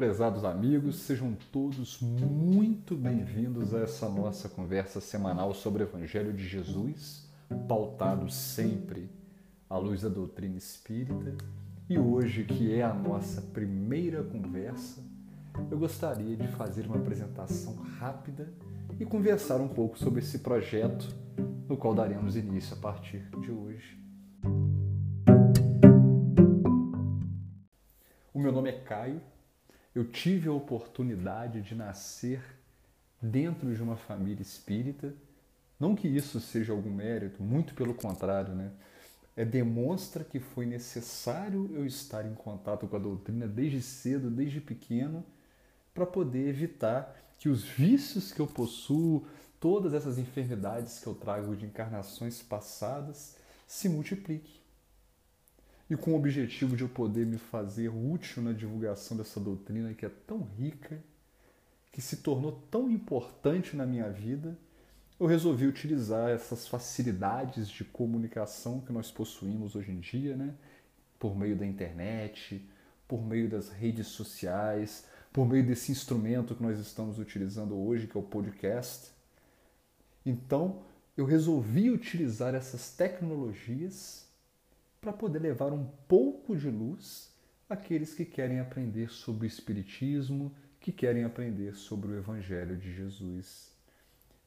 [0.00, 6.48] Prezados amigos, sejam todos muito bem-vindos a essa nossa conversa semanal sobre o Evangelho de
[6.48, 7.28] Jesus,
[7.68, 9.10] pautado sempre
[9.68, 11.36] à luz da doutrina espírita.
[11.86, 15.04] E hoje, que é a nossa primeira conversa,
[15.70, 18.50] eu gostaria de fazer uma apresentação rápida
[18.98, 21.14] e conversar um pouco sobre esse projeto
[21.68, 24.02] no qual daremos início a partir de hoje.
[28.32, 29.20] O meu nome é Caio
[29.94, 32.42] eu tive a oportunidade de nascer
[33.20, 35.12] dentro de uma família espírita.
[35.78, 38.70] Não que isso seja algum mérito, muito pelo contrário, né?
[39.36, 44.60] É, demonstra que foi necessário eu estar em contato com a doutrina desde cedo, desde
[44.60, 45.24] pequeno,
[45.94, 49.26] para poder evitar que os vícios que eu possuo,
[49.58, 53.36] todas essas enfermidades que eu trago de encarnações passadas,
[53.66, 54.59] se multipliquem
[55.90, 60.06] e com o objetivo de eu poder me fazer útil na divulgação dessa doutrina que
[60.06, 61.02] é tão rica,
[61.90, 64.56] que se tornou tão importante na minha vida,
[65.18, 70.54] eu resolvi utilizar essas facilidades de comunicação que nós possuímos hoje em dia, né?
[71.18, 72.64] por meio da internet,
[73.08, 78.16] por meio das redes sociais, por meio desse instrumento que nós estamos utilizando hoje, que
[78.16, 79.10] é o podcast.
[80.24, 80.84] Então,
[81.16, 84.29] eu resolvi utilizar essas tecnologias
[85.00, 87.34] para poder levar um pouco de luz
[87.68, 93.74] àqueles que querem aprender sobre o Espiritismo, que querem aprender sobre o Evangelho de Jesus.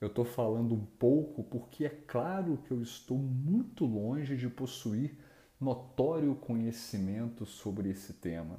[0.00, 5.16] Eu estou falando um pouco porque é claro que eu estou muito longe de possuir
[5.60, 8.58] notório conhecimento sobre esse tema.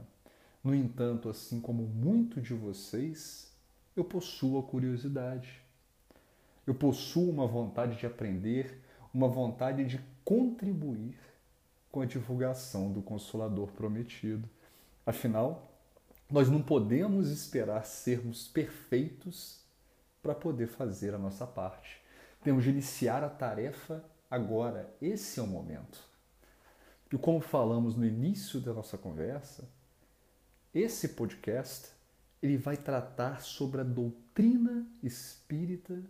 [0.63, 3.53] No entanto, assim como muito de vocês,
[3.95, 5.61] eu possuo a curiosidade.
[6.65, 8.81] Eu possuo uma vontade de aprender,
[9.13, 11.19] uma vontade de contribuir
[11.93, 14.49] com a divulgação do Consolador prometido.
[15.05, 15.71] Afinal,
[16.27, 19.63] nós não podemos esperar sermos perfeitos
[20.19, 22.01] para poder fazer a nossa parte.
[22.43, 24.91] Temos de iniciar a tarefa agora.
[24.99, 26.03] Esse é o momento.
[27.11, 29.69] E como falamos no início da nossa conversa,
[30.73, 31.91] esse podcast
[32.41, 36.01] ele vai tratar sobre a doutrina espírita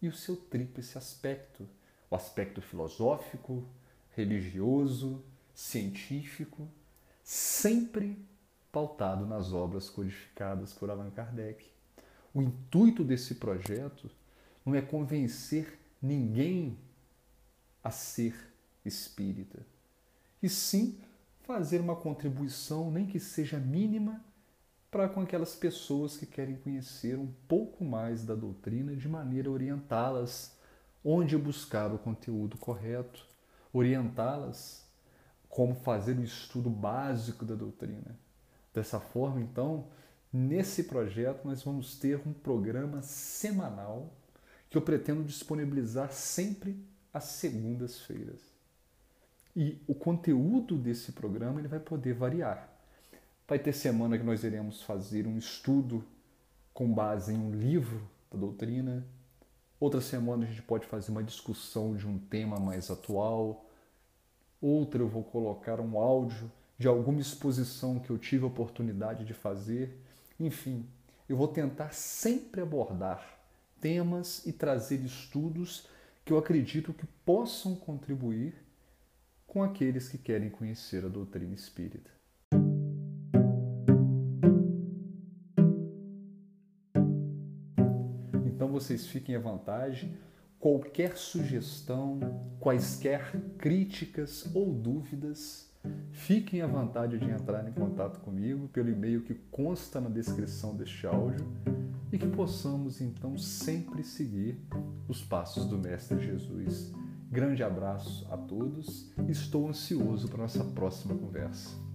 [0.00, 1.68] e o seu tríplice aspecto:
[2.08, 3.66] o aspecto filosófico,
[4.16, 5.22] religioso,
[5.54, 6.68] científico,
[7.22, 8.18] sempre
[8.70, 11.64] pautado nas obras codificadas por Allan Kardec.
[12.32, 14.10] O intuito desse projeto
[14.64, 16.76] não é convencer ninguém
[17.82, 18.34] a ser
[18.84, 19.64] espírita,
[20.42, 20.98] e sim
[21.42, 24.24] fazer uma contribuição, nem que seja mínima,
[24.90, 29.52] para com aquelas pessoas que querem conhecer um pouco mais da doutrina, de maneira a
[29.52, 30.56] orientá-las
[31.04, 33.26] onde buscar o conteúdo correto
[33.74, 34.88] orientá-las
[35.48, 38.18] como fazer o estudo básico da doutrina.
[38.72, 39.88] Dessa forma, então,
[40.32, 44.12] nesse projeto nós vamos ter um programa semanal
[44.70, 46.76] que eu pretendo disponibilizar sempre
[47.12, 48.40] às segundas-feiras.
[49.54, 52.68] E o conteúdo desse programa ele vai poder variar.
[53.46, 56.04] Vai ter semana que nós iremos fazer um estudo
[56.72, 59.06] com base em um livro da doutrina,
[59.84, 63.68] Outra semana a gente pode fazer uma discussão de um tema mais atual.
[64.58, 69.34] Outra eu vou colocar um áudio de alguma exposição que eu tive a oportunidade de
[69.34, 69.94] fazer.
[70.40, 70.88] Enfim,
[71.28, 73.38] eu vou tentar sempre abordar
[73.78, 75.86] temas e trazer estudos
[76.24, 78.54] que eu acredito que possam contribuir
[79.46, 82.10] com aqueles que querem conhecer a doutrina espírita.
[88.74, 90.12] Vocês fiquem à vontade.
[90.58, 92.18] Qualquer sugestão,
[92.58, 95.70] quaisquer críticas ou dúvidas,
[96.10, 101.06] fiquem à vontade de entrar em contato comigo pelo e-mail que consta na descrição deste
[101.06, 101.46] áudio
[102.10, 104.58] e que possamos então sempre seguir
[105.06, 106.92] os passos do Mestre Jesus.
[107.30, 111.93] Grande abraço a todos, estou ansioso para nossa próxima conversa.